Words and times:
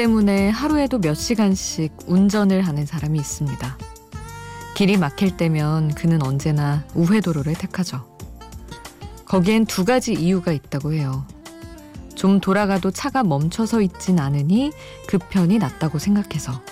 때문에 0.00 0.48
하루에도 0.48 0.98
몇 0.98 1.12
시간씩 1.12 1.92
운전을 2.06 2.62
하는 2.62 2.86
사람이 2.86 3.18
있습니다. 3.18 3.76
길이 4.74 4.96
막힐 4.96 5.36
때면 5.36 5.94
그는 5.94 6.22
언제나 6.22 6.86
우회도로를 6.94 7.52
택하죠. 7.52 8.08
거기엔 9.26 9.66
두 9.66 9.84
가지 9.84 10.14
이유가 10.14 10.52
있다고 10.52 10.94
해요. 10.94 11.26
좀 12.14 12.40
돌아가도 12.40 12.90
차가 12.90 13.22
멈춰서 13.22 13.82
있진 13.82 14.18
않으니 14.18 14.72
그 15.06 15.18
편이 15.18 15.58
낫다고 15.58 15.98
생각해서. 15.98 16.62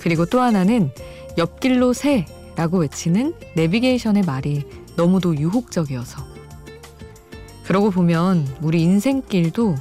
그리고 0.00 0.26
또 0.26 0.40
하나는 0.40 0.90
옆길로 1.38 1.92
새 1.92 2.26
라고 2.56 2.78
외치는 2.78 3.34
내비게이션의 3.54 4.24
말이 4.24 4.64
너무도 4.96 5.36
유혹적이어서. 5.36 6.26
그러고 7.62 7.92
보면 7.92 8.48
우리 8.60 8.82
인생길도 8.82 9.76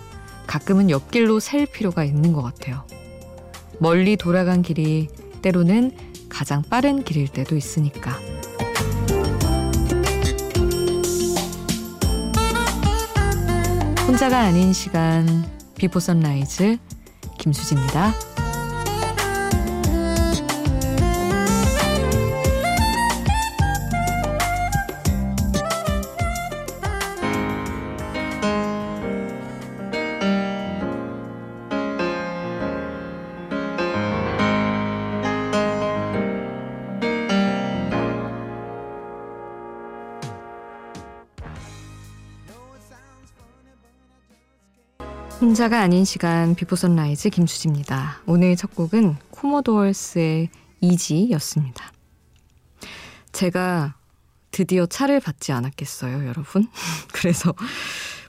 가끔은 0.47 0.89
옆길로 0.89 1.39
샐 1.39 1.65
필요가 1.65 2.03
있는 2.03 2.33
것 2.33 2.41
같아요. 2.41 2.85
멀리 3.79 4.17
돌아간 4.17 4.61
길이 4.61 5.07
때로는 5.41 5.91
가장 6.29 6.61
빠른 6.63 7.03
길일 7.03 7.27
때도 7.27 7.55
있으니까. 7.55 8.19
혼자가 14.07 14.39
아닌 14.41 14.73
시간 14.73 15.25
Before 15.75 15.99
Sunrise 15.99 16.77
김수지입니다. 17.39 18.13
혼자가 45.53 45.81
아닌 45.81 46.03
시간 46.03 46.55
Before 46.55 46.75
Sunrise 46.75 47.29
김수지입니다. 47.29 48.23
오늘 48.25 48.55
첫 48.55 48.73
곡은 48.73 49.17
Commodores의 49.29 50.49
Easy였습니다. 50.81 51.91
제가 53.33 53.93
드디어 54.49 54.87
차를 54.87 55.19
받지 55.19 55.51
않았겠어요, 55.51 56.25
여러분? 56.25 56.67
그래서 57.13 57.53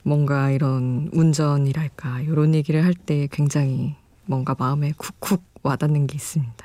뭔가 0.03 0.51
이런 0.51 1.09
운전이랄까 1.13 2.21
이런 2.21 2.53
얘기를 2.53 2.85
할 2.85 2.93
때 2.93 3.27
굉장히 3.31 3.95
뭔가 4.25 4.55
마음에 4.59 4.91
쿡쿡 4.95 5.41
와닿는 5.63 6.05
게 6.05 6.13
있습니다. 6.17 6.64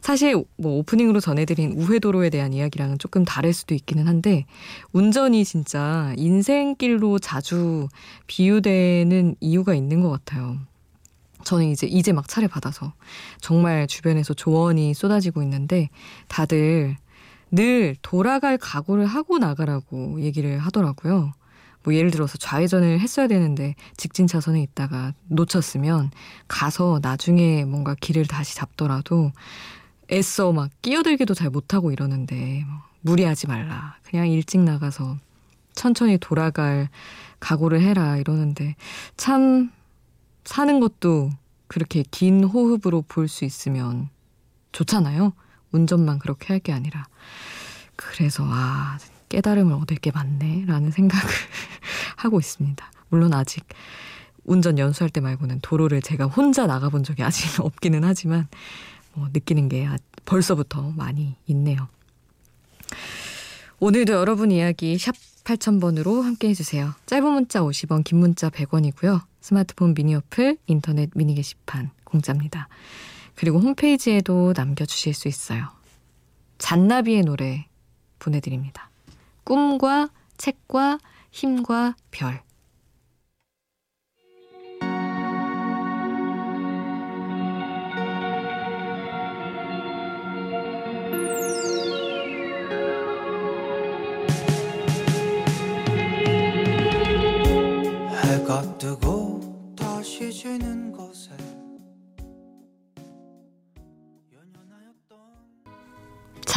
사실 0.00 0.42
뭐 0.56 0.78
오프닝으로 0.78 1.20
전해드린 1.20 1.72
우회도로에 1.72 2.30
대한 2.30 2.52
이야기랑은 2.52 2.98
조금 2.98 3.24
다를 3.24 3.52
수도 3.52 3.74
있기는 3.74 4.06
한데 4.06 4.46
운전이 4.92 5.44
진짜 5.44 6.12
인생길로 6.16 7.18
자주 7.18 7.88
비유되는 8.26 9.36
이유가 9.40 9.74
있는 9.74 10.00
것 10.02 10.10
같아요. 10.10 10.58
저는 11.44 11.66
이제 11.66 11.86
이제 11.86 12.12
막 12.12 12.28
차를 12.28 12.48
받아서 12.48 12.92
정말 13.40 13.86
주변에서 13.86 14.34
조언이 14.34 14.92
쏟아지고 14.94 15.42
있는데 15.42 15.88
다들 16.26 16.96
늘 17.50 17.96
돌아갈 18.02 18.58
각오를 18.58 19.06
하고 19.06 19.38
나가라고 19.38 20.20
얘기를 20.20 20.58
하더라고요. 20.58 21.32
뭐 21.88 21.94
예를 21.94 22.10
들어서 22.10 22.36
좌회전을 22.36 23.00
했어야 23.00 23.28
되는데 23.28 23.74
직진 23.96 24.26
차선에 24.26 24.60
있다가 24.60 25.14
놓쳤으면 25.28 26.10
가서 26.46 27.00
나중에 27.00 27.64
뭔가 27.64 27.94
길을 27.98 28.26
다시 28.26 28.54
잡더라도 28.56 29.32
애써 30.12 30.52
막 30.52 30.68
끼어들기도 30.82 31.32
잘 31.32 31.48
못하고 31.48 31.90
이러는데 31.90 32.62
뭐 32.66 32.76
무리하지 33.00 33.46
말라. 33.46 33.96
그냥 34.02 34.28
일찍 34.28 34.60
나가서 34.60 35.16
천천히 35.72 36.18
돌아갈 36.18 36.90
각오를 37.40 37.80
해라 37.80 38.18
이러는데 38.18 38.76
참 39.16 39.70
사는 40.44 40.80
것도 40.80 41.30
그렇게 41.68 42.04
긴 42.10 42.44
호흡으로 42.44 43.00
볼 43.08 43.28
수 43.28 43.46
있으면 43.46 44.10
좋잖아요. 44.72 45.32
운전만 45.72 46.18
그렇게 46.18 46.52
할 46.52 46.60
게 46.60 46.70
아니라. 46.74 47.06
그래서 47.96 48.44
아 48.46 48.98
깨달음을 49.30 49.74
얻을 49.74 49.96
게 49.98 50.10
많네라는 50.10 50.90
생각을 50.90 51.26
하고 52.18 52.38
있습니다. 52.38 52.90
물론 53.08 53.32
아직 53.32 53.64
운전 54.44 54.78
연수할 54.78 55.10
때 55.10 55.20
말고는 55.20 55.60
도로를 55.60 56.02
제가 56.02 56.26
혼자 56.26 56.66
나가본 56.66 57.04
적이 57.04 57.22
아직 57.22 57.60
없기는 57.64 58.02
하지만 58.04 58.48
뭐 59.14 59.28
느끼는 59.32 59.68
게 59.68 59.88
벌써부터 60.24 60.92
많이 60.96 61.36
있네요. 61.46 61.88
오늘도 63.80 64.12
여러분 64.12 64.50
이야기 64.50 64.98
샵 64.98 65.14
8000번으로 65.44 66.22
함께 66.22 66.48
해주세요. 66.48 66.92
짧은 67.06 67.30
문자 67.30 67.60
50원, 67.60 68.04
긴 68.04 68.18
문자 68.18 68.50
100원이고요. 68.50 69.22
스마트폰 69.40 69.94
미니 69.94 70.14
어플, 70.14 70.58
인터넷 70.66 71.10
미니 71.14 71.34
게시판 71.34 71.90
공짜입니다. 72.04 72.68
그리고 73.34 73.58
홈페이지에도 73.60 74.52
남겨주실 74.54 75.14
수 75.14 75.28
있어요. 75.28 75.68
잔나비의 76.58 77.22
노래 77.22 77.66
보내드립니다. 78.18 78.90
꿈과 79.44 80.10
책과 80.36 80.98
힘과 81.30 81.94
별. 82.10 82.42
해가 98.22 98.78
뜨고 98.78 99.74
다시 99.76 100.32
지는 100.32 100.92
곳에 100.92 101.30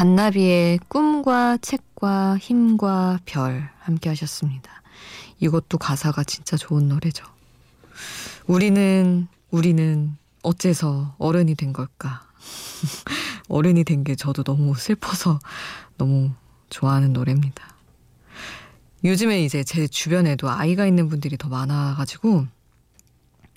잔나비의 0.02 0.80
꿈과 0.88 1.58
책과 1.62 2.40
힘과 2.40 3.20
별 3.26 3.70
함께 3.82 4.10
하셨습니다. 4.10 4.82
이것도 5.40 5.78
가사가 5.78 6.24
진짜 6.24 6.58
좋은 6.58 6.88
노래죠. 6.88 7.24
우리는, 8.48 9.28
우리는 9.52 10.18
어째서 10.42 11.14
어른이 11.20 11.54
된 11.54 11.72
걸까? 11.72 12.26
어른이 13.48 13.84
된 13.84 14.04
게 14.04 14.16
저도 14.16 14.42
너무 14.42 14.74
슬퍼서 14.74 15.38
너무 16.00 16.32
좋아하는 16.72 17.14
노래입니다. 17.14 17.64
요즘에 19.04 19.44
이제 19.46 19.64
제 19.64 19.88
주변에도 19.88 20.50
아이가 20.50 20.88
있는 20.88 21.10
분들이 21.10 21.38
더 21.38 21.48
많아가지고 21.48 22.48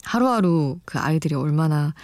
하루하루 0.03 0.79
그 0.85 0.99
아이들이 0.99 1.37
얼마나 1.37 1.95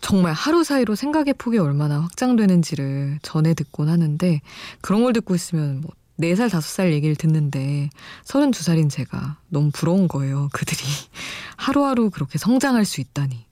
정말 0.00 0.32
하루 0.32 0.64
사이로 0.64 0.94
생각의 0.94 1.34
폭이 1.34 1.58
얼마나 1.58 2.00
확장되는지를 2.00 3.18
전해 3.22 3.54
듣곤 3.54 3.88
하는데 3.88 4.40
그런 4.80 5.02
걸 5.02 5.12
듣고 5.12 5.34
있으면 5.34 5.80
뭐 5.80 5.90
4살, 6.20 6.48
5살 6.48 6.92
얘기를 6.92 7.14
듣는데 7.14 7.90
32살인 8.24 8.90
제가 8.90 9.38
너무 9.48 9.70
부러운 9.72 10.08
거예요. 10.08 10.48
그들이 10.52 10.80
하루하루 11.56 12.10
그렇게 12.10 12.38
성장할 12.38 12.84
수 12.84 13.00
있다니. 13.00 13.46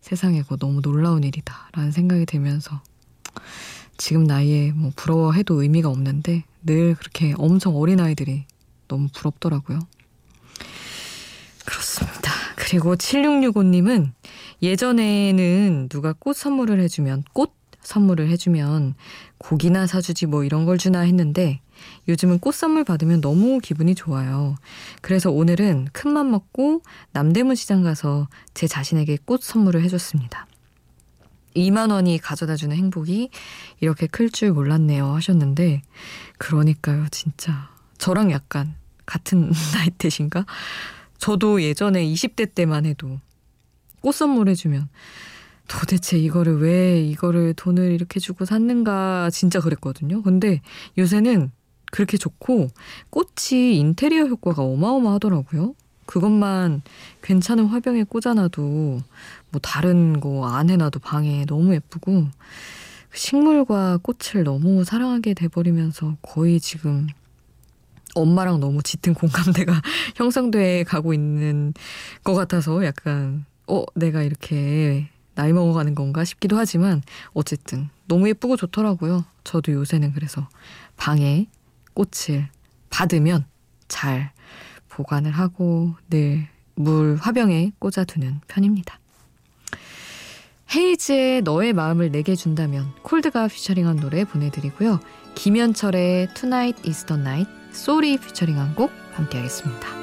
세상에 0.00 0.42
그 0.42 0.56
너무 0.58 0.80
놀라운 0.80 1.22
일이다. 1.24 1.68
라는 1.72 1.92
생각이 1.92 2.26
들면서 2.26 2.80
지금 3.96 4.24
나이에 4.24 4.72
뭐 4.72 4.90
부러워해도 4.96 5.62
의미가 5.62 5.88
없는데 5.88 6.44
늘 6.64 6.94
그렇게 6.94 7.34
엄청 7.36 7.76
어린 7.76 8.00
아이들이 8.00 8.46
너무 8.86 9.08
부럽더라고요. 9.12 9.80
그렇습니다. 11.64 12.32
그리고 12.68 12.96
7665님은 12.96 14.12
예전에는 14.60 15.88
누가 15.88 16.12
꽃 16.12 16.36
선물을 16.36 16.78
해주면 16.80 17.24
꽃 17.32 17.54
선물을 17.80 18.28
해주면 18.28 18.94
고기나 19.38 19.86
사주지 19.86 20.26
뭐 20.26 20.44
이런 20.44 20.66
걸 20.66 20.76
주나 20.76 21.00
했는데 21.00 21.62
요즘은 22.08 22.40
꽃 22.40 22.54
선물 22.54 22.84
받으면 22.84 23.22
너무 23.22 23.60
기분이 23.60 23.94
좋아요. 23.94 24.54
그래서 25.00 25.30
오늘은 25.30 25.88
큰맘 25.94 26.30
먹고 26.30 26.82
남대문 27.12 27.54
시장 27.54 27.82
가서 27.82 28.28
제 28.52 28.66
자신에게 28.66 29.16
꽃 29.24 29.42
선물을 29.42 29.82
해줬습니다. 29.84 30.46
2만 31.56 31.90
원이 31.90 32.18
가져다 32.18 32.56
주는 32.56 32.76
행복이 32.76 33.30
이렇게 33.80 34.06
클 34.06 34.30
줄 34.30 34.52
몰랐네요 34.52 35.14
하셨는데 35.14 35.80
그러니까요 36.36 37.06
진짜 37.10 37.70
저랑 37.96 38.30
약간 38.30 38.74
같은 39.06 39.52
나이대신가? 39.72 40.44
저도 41.18 41.62
예전에 41.62 42.04
20대 42.04 42.54
때만 42.54 42.86
해도 42.86 43.18
꽃 44.00 44.12
선물해주면 44.12 44.88
도대체 45.66 46.18
이거를 46.18 46.60
왜 46.60 47.02
이거를 47.02 47.54
돈을 47.54 47.92
이렇게 47.92 48.20
주고 48.20 48.44
샀는가 48.44 49.28
진짜 49.30 49.60
그랬거든요. 49.60 50.22
근데 50.22 50.62
요새는 50.96 51.50
그렇게 51.90 52.16
좋고 52.16 52.68
꽃이 53.10 53.76
인테리어 53.78 54.26
효과가 54.26 54.62
어마어마하더라고요. 54.62 55.74
그것만 56.06 56.80
괜찮은 57.22 57.66
화병에 57.66 58.04
꽂아놔도 58.04 58.62
뭐 58.62 59.60
다른 59.62 60.20
거 60.20 60.46
안 60.46 60.70
해놔도 60.70 61.00
방에 61.00 61.44
너무 61.46 61.74
예쁘고 61.74 62.28
식물과 63.12 63.98
꽃을 64.02 64.44
너무 64.44 64.84
사랑하게 64.84 65.34
돼버리면서 65.34 66.16
거의 66.22 66.60
지금 66.60 67.08
엄마랑 68.14 68.60
너무 68.60 68.82
짙은 68.82 69.14
공감대가 69.14 69.80
형성돼 70.16 70.84
가고 70.84 71.12
있는 71.14 71.74
것 72.24 72.34
같아서 72.34 72.84
약간 72.84 73.44
어 73.66 73.84
내가 73.94 74.22
이렇게 74.22 75.08
나이 75.34 75.52
먹어가는 75.52 75.94
건가 75.94 76.24
싶기도 76.24 76.56
하지만 76.56 77.02
어쨌든 77.32 77.88
너무 78.06 78.28
예쁘고 78.28 78.56
좋더라고요. 78.56 79.24
저도 79.44 79.72
요새는 79.72 80.12
그래서 80.12 80.48
방에 80.96 81.46
꽃을 81.94 82.48
받으면 82.90 83.44
잘 83.88 84.32
보관을 84.88 85.30
하고 85.30 85.94
늘 86.10 86.48
물 86.78 87.16
화병에 87.20 87.72
꽂아두는 87.80 88.40
편입니다. 88.46 89.00
헤이즈의 90.74 91.42
너의 91.42 91.72
마음을 91.72 92.12
내게 92.12 92.36
준다면 92.36 92.94
콜드가 93.02 93.48
피처링한 93.48 93.96
노래 93.96 94.24
보내드리고요. 94.24 95.00
김현철의 95.34 96.34
Tonight 96.34 96.88
is 96.88 97.04
the 97.06 97.20
Night, 97.20 97.50
소리 97.72 98.16
피처링한 98.18 98.74
곡 98.74 98.90
함께 99.12 99.38
하겠습니다. 99.38 99.98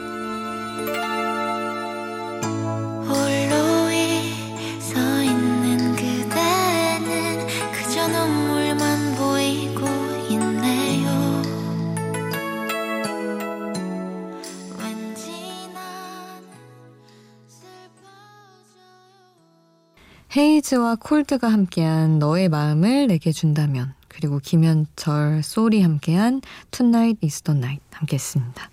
헤이즈와 20.37 20.97
콜드가 20.97 21.47
함께한 21.47 22.19
너의 22.19 22.49
마음을 22.49 23.07
내게 23.07 23.31
준다면 23.31 23.93
그리고 24.15 24.39
김현철, 24.39 25.43
소리 25.43 25.81
함께한 25.81 26.41
Tonight 26.71 27.19
is 27.25 27.41
the 27.41 27.57
Night 27.57 27.83
함께 27.91 28.15
했습니다. 28.15 28.69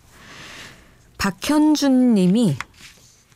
박현준 1.19 2.15
님이 2.15 2.57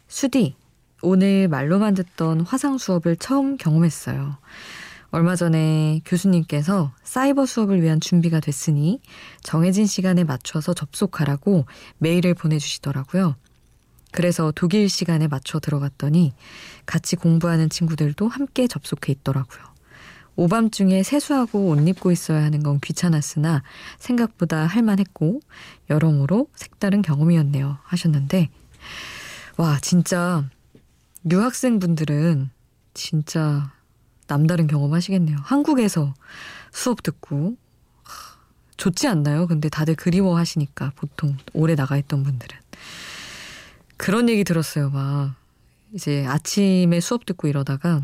수디 0.06 0.54
오늘 1.02 1.48
말로만 1.48 1.94
듣던 1.94 2.42
화상 2.42 2.78
수업을 2.78 3.16
처음 3.16 3.56
경험했어요. 3.56 4.38
얼마 5.10 5.34
전에 5.34 6.00
교수님께서 6.04 6.92
사이버 7.02 7.44
수업을 7.44 7.82
위한 7.82 8.00
준비가 8.00 8.38
됐으니 8.38 9.00
정해진 9.42 9.86
시간에 9.86 10.24
맞춰서 10.24 10.74
접속하라고 10.74 11.66
메일을 11.98 12.34
보내주시더라고요. 12.34 13.34
그래서 14.12 14.52
독일 14.54 14.88
시간에 14.88 15.26
맞춰 15.26 15.58
들어갔더니 15.58 16.34
같이 16.86 17.16
공부하는 17.16 17.68
친구들도 17.68 18.28
함께 18.28 18.66
접속해 18.68 19.12
있더라고요. 19.12 19.75
오밤중에 20.36 21.02
세수하고 21.02 21.68
옷 21.68 21.88
입고 21.88 22.12
있어야 22.12 22.44
하는 22.44 22.62
건 22.62 22.78
귀찮았으나 22.80 23.62
생각보다 23.98 24.66
할만했고 24.66 25.40
여러모로 25.90 26.48
색다른 26.54 27.02
경험이었네요 27.02 27.78
하셨는데 27.82 28.50
와 29.56 29.78
진짜 29.80 30.44
유학생분들은 31.30 32.50
진짜 32.94 33.72
남다른 34.26 34.66
경험 34.66 34.92
하시겠네요. 34.92 35.36
한국에서 35.42 36.14
수업 36.72 37.02
듣고 37.02 37.56
좋지 38.76 39.08
않나요? 39.08 39.46
근데 39.46 39.68
다들 39.68 39.94
그리워 39.94 40.36
하시니까 40.36 40.92
보통 40.96 41.36
오래 41.52 41.74
나가 41.74 41.96
있던 41.96 42.22
분들은 42.22 42.58
그런 43.96 44.28
얘기 44.28 44.44
들었어요. 44.44 44.90
막 44.90 45.34
이제 45.94 46.26
아침에 46.26 47.00
수업 47.00 47.24
듣고 47.24 47.48
이러다가 47.48 48.02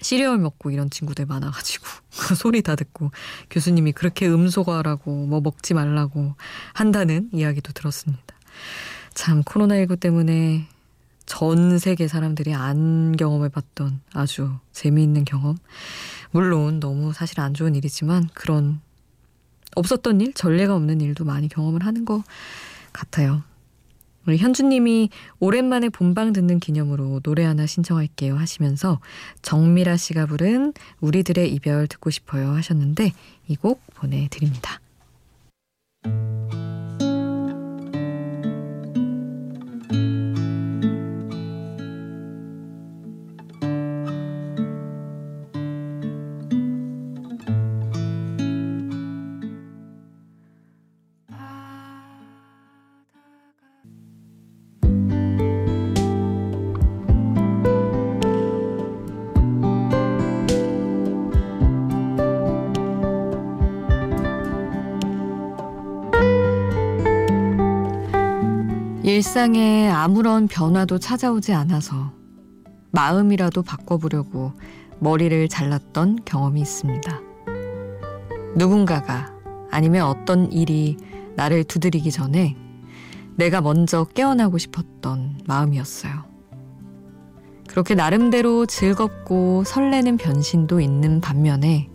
시리얼 0.00 0.38
먹고 0.38 0.70
이런 0.70 0.90
친구들 0.90 1.26
많아가지고 1.26 1.84
그 2.28 2.34
소리 2.34 2.62
다 2.62 2.76
듣고 2.76 3.10
교수님이 3.50 3.92
그렇게 3.92 4.28
음소거하라고 4.28 5.26
뭐 5.26 5.40
먹지 5.40 5.74
말라고 5.74 6.34
한다는 6.72 7.28
이야기도 7.32 7.72
들었습니다. 7.72 8.24
참 9.14 9.42
코로나19 9.42 10.00
때문에 10.00 10.66
전 11.26 11.78
세계 11.78 12.08
사람들이 12.08 12.54
안 12.54 13.14
경험해 13.16 13.50
봤던 13.50 14.00
아주 14.12 14.56
재미있는 14.72 15.24
경험. 15.24 15.56
물론 16.32 16.80
너무 16.80 17.12
사실 17.12 17.40
안 17.40 17.54
좋은 17.54 17.74
일이지만 17.74 18.28
그런 18.34 18.80
없었던 19.76 20.20
일, 20.20 20.32
전례가 20.32 20.74
없는 20.74 21.00
일도 21.00 21.24
많이 21.24 21.48
경험을 21.48 21.84
하는 21.84 22.04
것 22.04 22.22
같아요. 22.92 23.42
우리 24.26 24.36
현주님이 24.36 25.08
오랜만에 25.38 25.88
본방 25.88 26.32
듣는 26.32 26.60
기념으로 26.60 27.20
노래 27.20 27.44
하나 27.44 27.66
신청할게요 27.66 28.36
하시면서 28.36 29.00
정미라 29.42 29.96
씨가 29.96 30.26
부른 30.26 30.74
우리들의 31.00 31.52
이별 31.52 31.86
듣고 31.86 32.10
싶어요 32.10 32.50
하셨는데 32.52 33.12
이 33.48 33.56
곡 33.56 33.80
보내드립니다. 33.94 34.80
일상에 69.20 69.90
아무런 69.90 70.48
변화도 70.48 70.98
찾아오지 70.98 71.52
않아서 71.52 72.10
마음이라도 72.90 73.60
바꿔보려고 73.60 74.54
머리를 74.98 75.46
잘랐던 75.46 76.20
경험이 76.24 76.62
있습니다. 76.62 77.20
누군가가 78.56 79.30
아니면 79.70 80.06
어떤 80.06 80.50
일이 80.50 80.96
나를 81.36 81.64
두드리기 81.64 82.10
전에 82.10 82.56
내가 83.36 83.60
먼저 83.60 84.04
깨어나고 84.04 84.56
싶었던 84.56 85.42
마음이었어요. 85.46 86.24
그렇게 87.68 87.94
나름대로 87.94 88.64
즐겁고 88.64 89.64
설레는 89.64 90.16
변신도 90.16 90.80
있는 90.80 91.20
반면에 91.20 91.90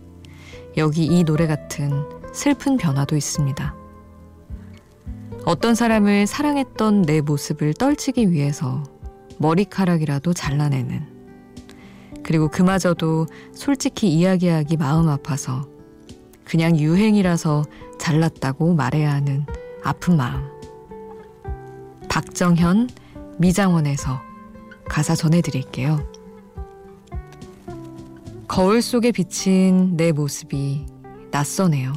여기 0.76 1.04
이 1.04 1.24
노래 1.24 1.48
같은 1.48 1.90
슬픈 2.32 2.76
변화도 2.76 3.16
있습니다. 3.16 3.85
어떤 5.46 5.76
사람을 5.76 6.26
사랑했던 6.26 7.02
내 7.02 7.20
모습을 7.20 7.72
떨치기 7.72 8.32
위해서 8.32 8.82
머리카락이라도 9.38 10.32
잘라내는 10.32 11.06
그리고 12.24 12.48
그마저도 12.48 13.26
솔직히 13.54 14.12
이야기하기 14.12 14.76
마음 14.76 15.08
아파서 15.08 15.68
그냥 16.44 16.76
유행이라서 16.76 17.64
잘랐다고 17.96 18.74
말해야 18.74 19.12
하는 19.12 19.46
아픈 19.84 20.16
마음. 20.16 20.42
박정현 22.08 22.90
미장원에서 23.38 24.20
가사 24.88 25.14
전해드릴게요. 25.14 26.00
거울 28.48 28.82
속에 28.82 29.12
비친 29.12 29.96
내 29.96 30.10
모습이 30.10 30.86
낯서네요. 31.30 31.92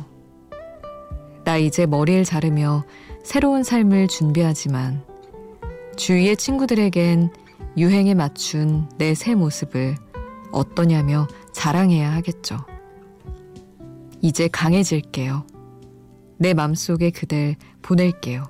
나 1.46 1.58
이제 1.58 1.88
머리를 1.88 2.26
자르며 2.26 2.84
새로운 3.30 3.62
삶을 3.62 4.08
준비하지만 4.08 5.04
주위의 5.98 6.36
친구들에겐 6.36 7.30
유행에 7.78 8.16
맞춘 8.16 8.90
내 8.98 9.14
새 9.14 9.36
모습을 9.36 9.98
어떠냐며 10.52 11.28
자랑해야 11.54 12.12
하겠죠. 12.16 12.58
이제 14.20 14.48
강해질게요. 14.48 15.46
내 16.38 16.56
맘속에 16.56 17.12
그댈 17.12 17.56
보낼게요. 17.84 18.50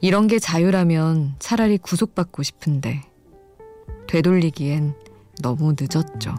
이런 0.00 0.28
게 0.28 0.38
자유라면 0.38 1.34
차라리 1.40 1.78
구속받고 1.78 2.44
싶은데 2.44 3.02
되돌리기엔 4.06 4.94
너무 5.42 5.74
늦었죠. 5.76 6.36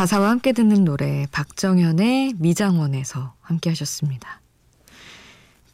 가사와 0.00 0.30
함께 0.30 0.52
듣는 0.52 0.86
노래 0.86 1.26
박정현의 1.30 2.36
미장원에서 2.38 3.34
함께 3.42 3.68
하셨습니다. 3.68 4.40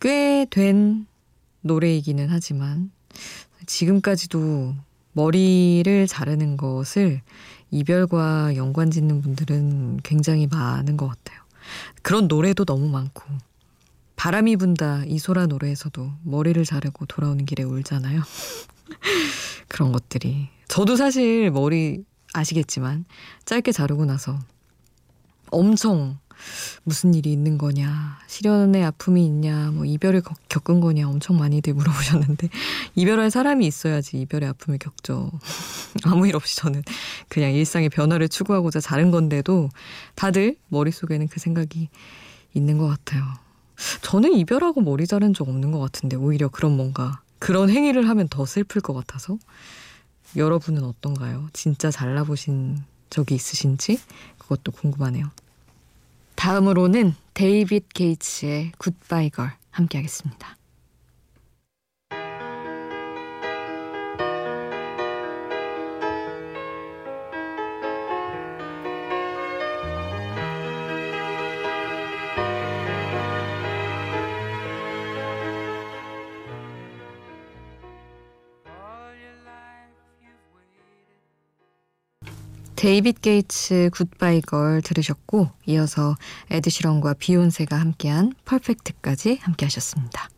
꽤 0.00 0.47
된 0.50 1.06
노래이기는 1.61 2.26
하지만 2.28 2.90
지금까지도 3.66 4.75
머리를 5.12 6.09
자르는 6.09 6.56
것을 6.56 7.21
이별과 7.71 8.56
연관 8.56 8.90
짓는 8.90 9.23
분들은 9.23 10.00
굉장히 10.02 10.49
많은 10.49 10.97
것 10.97 11.06
같아요. 11.06 11.40
그런 12.02 12.26
노래도 12.26 12.64
너무 12.64 12.88
많고 12.88 13.23
바람이 14.16 14.56
분다 14.56 15.04
이소라 15.04 15.47
노래에서도 15.47 16.11
머리를 16.25 16.64
자르고 16.64 17.06
돌아오는 17.06 17.45
길에 17.45 17.62
울잖아요. 17.62 18.23
그런 19.68 19.92
것들이 19.92 20.49
저도 20.66 20.97
사실 20.97 21.52
머리 21.52 22.02
아시겠지만 22.38 23.04
짧게 23.44 23.72
자르고 23.72 24.04
나서 24.04 24.38
엄청 25.50 26.18
무슨 26.84 27.14
일이 27.14 27.32
있는 27.32 27.58
거냐, 27.58 28.18
실연의 28.26 28.84
아픔이 28.84 29.24
있냐, 29.24 29.70
뭐 29.72 29.84
이별을 29.84 30.22
겪은 30.48 30.80
거냐 30.80 31.08
엄청 31.08 31.38
많이들 31.38 31.74
물어보셨는데 31.74 32.48
이별할 32.94 33.30
사람이 33.30 33.66
있어야지 33.66 34.20
이별의 34.20 34.50
아픔을 34.50 34.78
겪죠. 34.78 35.30
아무 36.04 36.26
일 36.28 36.36
없이 36.36 36.56
저는 36.56 36.82
그냥 37.28 37.52
일상의 37.52 37.88
변화를 37.88 38.28
추구하고자 38.28 38.80
자른 38.80 39.10
건데도 39.10 39.70
다들 40.14 40.56
머릿속에는 40.68 41.28
그 41.28 41.40
생각이 41.40 41.88
있는 42.54 42.78
것 42.78 42.86
같아요. 42.86 43.24
저는 44.02 44.32
이별하고 44.34 44.80
머리 44.80 45.06
자른 45.06 45.34
적 45.34 45.48
없는 45.48 45.70
것 45.70 45.78
같은데 45.78 46.16
오히려 46.16 46.48
그런 46.48 46.76
뭔가 46.76 47.20
그런 47.38 47.68
행위를 47.68 48.08
하면 48.08 48.28
더 48.28 48.46
슬플 48.46 48.80
것 48.80 48.94
같아서 48.94 49.38
여러분은 50.36 50.84
어떤가요? 50.84 51.48
진짜 51.52 51.90
잘라보신 51.90 52.84
적이 53.10 53.34
있으신지 53.36 53.98
그것도 54.38 54.72
궁금하네요. 54.72 55.30
다음으로는 56.34 57.14
데이빗 57.34 57.88
게이츠의 57.94 58.72
굿바이 58.78 59.30
걸 59.30 59.52
함께 59.70 59.98
하겠습니다. 59.98 60.56
David 82.86 83.20
Gates 83.20 83.90
Goodbye 83.92 84.42
Girl 84.42 84.80
들으셨고 84.80 85.50
이어서 85.66 86.14
Ed 86.50 86.61
Sheeran과 86.61 87.14
Beyoncé가 87.14 87.75
함께한 87.74 88.32
Perfect까지 88.44 89.40
함께 89.42 89.66
하셨습니다. 89.66 90.28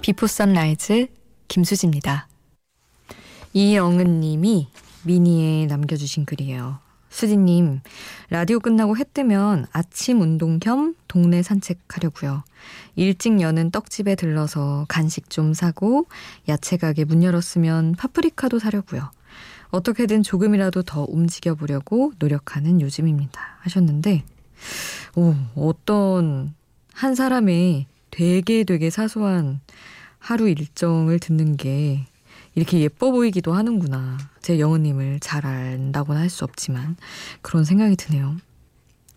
Before 0.00 0.26
Sunrise 0.26 1.06
김수지입니다. 1.46 2.31
이영은 3.52 4.20
님이 4.20 4.68
미니에 5.04 5.66
남겨주신 5.66 6.24
글이에요. 6.24 6.78
수지님, 7.10 7.80
라디오 8.30 8.58
끝나고 8.58 8.96
해 8.96 9.04
뜨면 9.04 9.66
아침 9.70 10.22
운동 10.22 10.58
겸 10.58 10.94
동네 11.08 11.42
산책하려고요. 11.42 12.42
일찍 12.96 13.40
여는 13.40 13.70
떡집에 13.70 14.14
들러서 14.14 14.86
간식 14.88 15.28
좀 15.28 15.52
사고 15.52 16.06
야채 16.48 16.78
가게 16.78 17.04
문 17.04 17.22
열었으면 17.22 17.96
파프리카도 17.96 18.58
사려고요. 18.58 19.10
어떻게든 19.70 20.22
조금이라도 20.22 20.82
더 20.82 21.04
움직여 21.08 21.54
보려고 21.54 22.12
노력하는 22.18 22.80
요즘입니다. 22.80 23.58
하셨는데, 23.60 24.24
오, 25.16 25.34
어떤 25.54 26.54
한 26.94 27.14
사람의 27.14 27.86
되게 28.10 28.64
되게 28.64 28.88
사소한 28.88 29.60
하루 30.18 30.48
일정을 30.48 31.18
듣는 31.18 31.56
게 31.56 32.06
이렇게 32.54 32.80
예뻐 32.80 33.10
보이기도 33.10 33.54
하는구나. 33.54 34.18
제 34.42 34.58
영은님을 34.58 35.20
잘 35.20 35.46
안다고는 35.46 36.20
할 36.20 36.28
수 36.30 36.44
없지만 36.44 36.96
그런 37.40 37.64
생각이 37.64 37.96
드네요. 37.96 38.36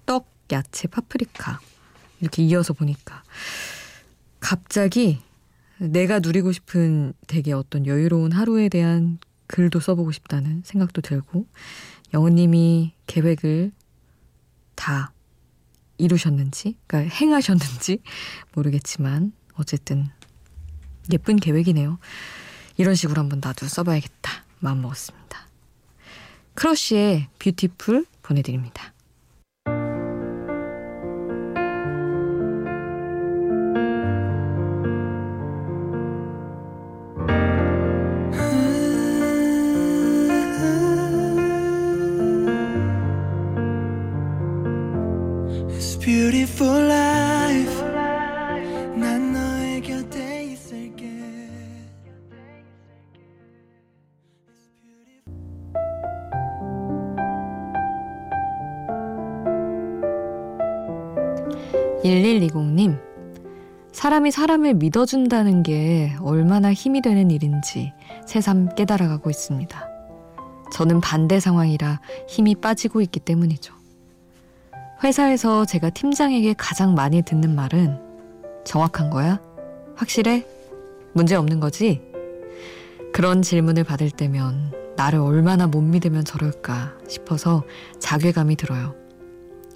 떡, 0.06 0.28
야채, 0.52 0.88
파프리카 0.88 1.60
이렇게 2.22 2.44
이어서 2.44 2.74
보니까 2.74 3.24
갑자기 4.40 5.20
내가 5.78 6.20
누리고 6.20 6.52
싶은 6.52 7.14
되게 7.28 7.52
어떤 7.52 7.86
여유로운 7.86 8.32
하루에 8.32 8.70
대한 8.70 9.18
글도 9.48 9.80
써보고 9.80 10.12
싶다는 10.12 10.62
생각도 10.64 11.02
들고 11.02 11.46
영은님이 12.14 12.94
계획을 13.08 13.72
다 14.76 15.12
이루셨는지, 15.98 16.78
그러니까 16.88 17.16
행하셨는지 17.16 18.00
모르겠지만 18.54 19.34
어쨌든 19.56 20.08
예쁜 21.12 21.38
계획이네요. 21.38 22.00
이런 22.78 22.96
식으로 22.96 23.22
한번 23.22 23.40
나도 23.42 23.68
써봐야겠다 23.68 24.44
마음먹었습니다. 24.60 25.48
크러쉬의 26.56 27.28
뷰티풀 27.40 28.06
보내드립니다. 28.22 28.95
사람이 63.96 64.30
사람을 64.30 64.74
믿어준다는 64.74 65.64
게 65.64 66.14
얼마나 66.20 66.74
힘이 66.74 67.02
되는 67.02 67.32
일인지 67.32 67.94
새삼 68.28 68.76
깨달아가고 68.76 69.30
있습니다. 69.30 69.88
저는 70.74 71.00
반대 71.00 71.40
상황이라 71.40 72.02
힘이 72.28 72.56
빠지고 72.56 73.00
있기 73.00 73.22
때문이죠. 73.22 73.74
회사에서 75.02 75.64
제가 75.64 75.92
팀장에게 75.92 76.56
가장 76.58 76.94
많이 76.94 77.22
듣는 77.22 77.56
말은 77.56 77.98
정확한 78.66 79.12
거야? 79.12 79.40
확실해? 79.96 80.46
문제 81.14 81.36
없는 81.36 81.62
거지? 81.62 82.02
그런 83.14 83.42
질문을 83.42 83.86
받을 83.86 84.12
때면 84.12 84.74
나를 84.98 85.20
얼마나 85.20 85.68
못 85.68 85.80
믿으면 85.80 86.26
저럴까 86.26 86.96
싶어서 87.08 87.64
자괴감이 88.02 88.58
들어요. 88.58 88.94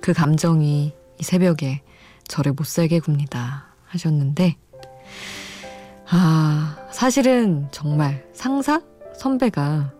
그 0.01 0.11
감정이 0.11 0.91
이 1.19 1.23
새벽에 1.23 1.83
저를 2.27 2.51
못 2.51 2.67
살게 2.67 2.99
굽니다. 2.99 3.68
하셨는데, 3.89 4.55
아, 6.09 6.77
사실은 6.91 7.67
정말 7.71 8.25
상사? 8.33 8.81
선배가 9.15 9.93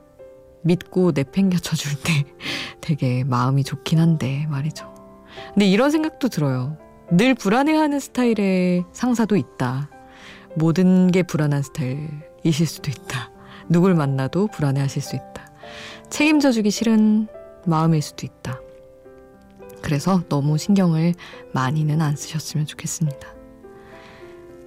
믿고 0.63 1.11
내팽겨쳐 1.13 1.75
줄 1.75 2.01
때 2.01 2.25
되게 2.81 3.23
마음이 3.23 3.63
좋긴 3.63 3.99
한데 3.99 4.45
말이죠. 4.49 4.93
근데 5.53 5.65
이런 5.67 5.91
생각도 5.91 6.29
들어요. 6.29 6.77
늘 7.11 7.33
불안해하는 7.33 7.99
스타일의 7.99 8.85
상사도 8.91 9.35
있다. 9.35 9.89
모든 10.55 11.11
게 11.11 11.23
불안한 11.23 11.61
스타일이실 11.63 12.65
수도 12.65 12.89
있다. 12.89 13.31
누굴 13.67 13.93
만나도 13.95 14.47
불안해하실 14.47 15.01
수 15.01 15.15
있다. 15.15 15.51
책임져 16.09 16.51
주기 16.51 16.71
싫은 16.71 17.27
마음일 17.65 18.01
수도 18.01 18.25
있다. 18.25 18.59
그래서 19.81 20.23
너무 20.29 20.57
신경을 20.57 21.13
많이는 21.53 22.01
안 22.01 22.15
쓰셨으면 22.15 22.65
좋겠습니다. 22.65 23.38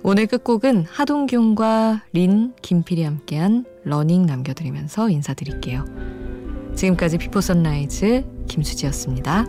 오늘 0.05 0.27
끝곡은 0.27 0.87
하동균과 0.91 2.03
린, 2.13 2.55
김필이 2.61 3.05
함께한 3.05 3.65
Running 3.85 4.27
남겨드리면서 4.27 5.09
인사드릴게요. 5.09 5.85
지금까지 6.75 7.19
Before 7.19 7.41
Sunrise 7.41 8.25
김수지였습니다. 8.49 9.47